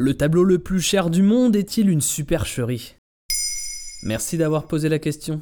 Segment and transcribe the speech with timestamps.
[0.00, 2.94] Le tableau le plus cher du monde est-il une supercherie?
[4.04, 5.40] Merci d'avoir posé la question.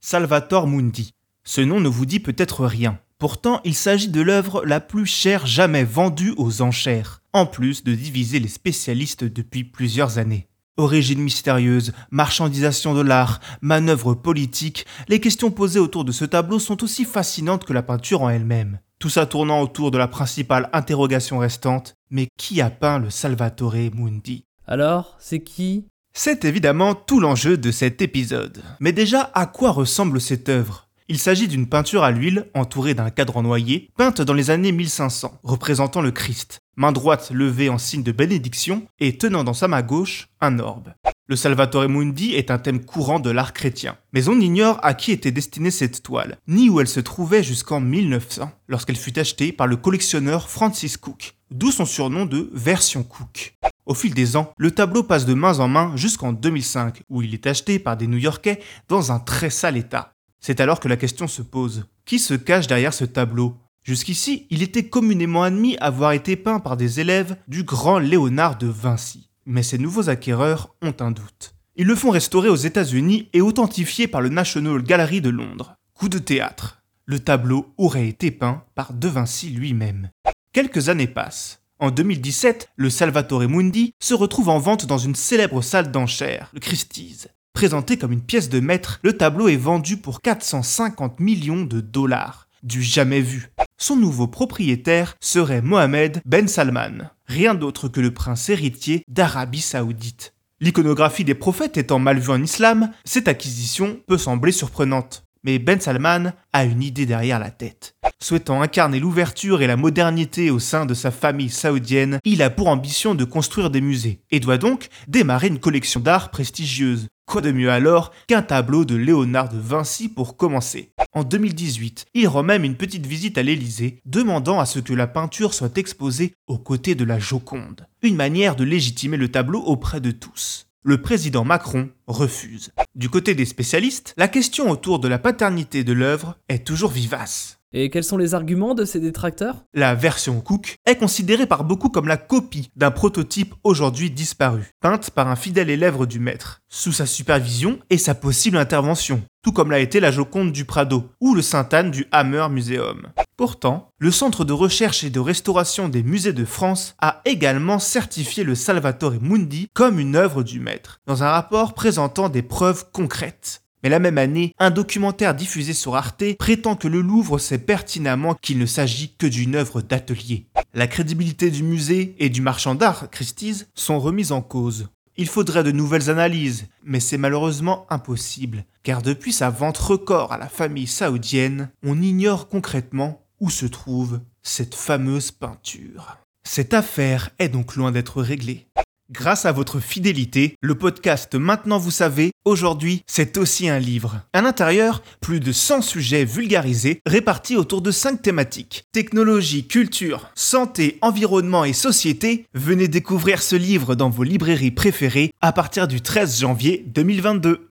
[0.00, 1.14] Salvator Mundi.
[1.42, 3.00] Ce nom ne vous dit peut-être rien.
[3.18, 7.92] Pourtant, il s'agit de l'œuvre la plus chère jamais vendue aux enchères, en plus de
[7.92, 10.46] diviser les spécialistes depuis plusieurs années.
[10.76, 16.84] Origine mystérieuse, marchandisation de l'art, manœuvre politique, les questions posées autour de ce tableau sont
[16.84, 18.78] aussi fascinantes que la peinture en elle-même.
[18.98, 23.76] Tout ça tournant autour de la principale interrogation restante, mais qui a peint le Salvatore
[23.94, 24.44] Mundi?
[24.66, 25.86] Alors, c'est qui?
[26.12, 28.60] C'est évidemment tout l'enjeu de cet épisode.
[28.80, 30.88] Mais déjà, à quoi ressemble cette œuvre?
[31.06, 35.38] Il s'agit d'une peinture à l'huile entourée d'un cadran noyer, peinte dans les années 1500,
[35.44, 39.82] représentant le Christ, main droite levée en signe de bénédiction et tenant dans sa main
[39.82, 40.92] gauche un orbe.
[41.30, 45.12] Le Salvatore Mundi est un thème courant de l'art chrétien, mais on ignore à qui
[45.12, 49.66] était destinée cette toile, ni où elle se trouvait jusqu'en 1900, lorsqu'elle fut achetée par
[49.66, 53.58] le collectionneur Francis Cook, d'où son surnom de Version Cook.
[53.84, 57.34] Au fil des ans, le tableau passe de main en main jusqu'en 2005, où il
[57.34, 60.14] est acheté par des New-Yorkais dans un très sale état.
[60.40, 61.84] C'est alors que la question se pose.
[62.06, 63.54] Qui se cache derrière ce tableau?
[63.82, 68.66] Jusqu'ici, il était communément admis avoir été peint par des élèves du grand Léonard de
[68.66, 69.27] Vinci.
[69.50, 71.54] Mais ces nouveaux acquéreurs ont un doute.
[71.74, 75.74] Ils le font restaurer aux États-Unis et authentifier par le National Gallery de Londres.
[75.94, 76.82] Coup de théâtre.
[77.06, 80.10] Le tableau aurait été peint par De Vinci lui-même.
[80.52, 81.62] Quelques années passent.
[81.78, 86.60] En 2017, le Salvatore Mundi se retrouve en vente dans une célèbre salle d'enchères, le
[86.60, 87.28] Christie's.
[87.54, 92.47] Présenté comme une pièce de maître, le tableau est vendu pour 450 millions de dollars.
[92.62, 93.50] Du jamais vu.
[93.76, 100.34] Son nouveau propriétaire serait Mohamed Ben Salman, rien d'autre que le prince héritier d'Arabie Saoudite.
[100.60, 105.22] L'iconographie des prophètes étant mal vue en islam, cette acquisition peut sembler surprenante.
[105.44, 107.94] Mais Ben Salman a une idée derrière la tête.
[108.20, 112.66] Souhaitant incarner l'ouverture et la modernité au sein de sa famille saoudienne, il a pour
[112.66, 117.06] ambition de construire des musées et doit donc démarrer une collection d'art prestigieuse.
[117.28, 120.92] Quoi de mieux alors qu'un tableau de Léonard de Vinci pour commencer?
[121.12, 125.06] En 2018, il rend même une petite visite à l'Élysée, demandant à ce que la
[125.06, 127.86] peinture soit exposée aux côtés de la Joconde.
[128.00, 130.68] Une manière de légitimer le tableau auprès de tous.
[130.82, 132.72] Le président Macron refuse.
[132.94, 137.57] Du côté des spécialistes, la question autour de la paternité de l'œuvre est toujours vivace.
[137.74, 139.64] Et quels sont les arguments de ces détracteurs?
[139.74, 145.10] La version Cook est considérée par beaucoup comme la copie d'un prototype aujourd'hui disparu, peinte
[145.10, 149.70] par un fidèle élève du maître, sous sa supervision et sa possible intervention, tout comme
[149.70, 153.08] l'a été la Joconde du Prado ou le Sainte-Anne du Hammer Museum.
[153.36, 158.44] Pourtant, le Centre de recherche et de restauration des musées de France a également certifié
[158.44, 163.62] le Salvatore Mundi comme une œuvre du maître, dans un rapport présentant des preuves concrètes.
[163.82, 168.34] Mais la même année, un documentaire diffusé sur Arte prétend que le Louvre sait pertinemment
[168.34, 170.46] qu'il ne s'agit que d'une œuvre d'atelier.
[170.74, 174.88] La crédibilité du musée et du marchand d'art, Christie's, sont remises en cause.
[175.16, 180.38] Il faudrait de nouvelles analyses, mais c'est malheureusement impossible, car depuis sa vente record à
[180.38, 186.18] la famille saoudienne, on ignore concrètement où se trouve cette fameuse peinture.
[186.44, 188.68] Cette affaire est donc loin d'être réglée.
[189.10, 194.20] Grâce à votre fidélité, le podcast Maintenant vous savez, aujourd'hui, c'est aussi un livre.
[194.34, 198.84] À l'intérieur, plus de 100 sujets vulgarisés répartis autour de 5 thématiques.
[198.92, 202.44] Technologie, culture, santé, environnement et société.
[202.52, 207.70] Venez découvrir ce livre dans vos librairies préférées à partir du 13 janvier 2022.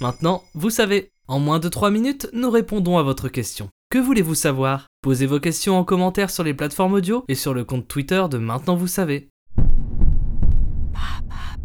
[0.00, 1.10] Maintenant, vous savez.
[1.26, 3.68] En moins de 3 minutes, nous répondons à votre question.
[3.90, 4.86] Que voulez-vous savoir?
[5.02, 8.38] Posez vos questions en commentaire sur les plateformes audio et sur le compte Twitter de
[8.38, 9.28] Maintenant vous savez.
[10.98, 11.57] Bye.